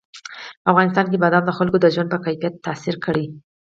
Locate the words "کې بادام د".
1.11-1.51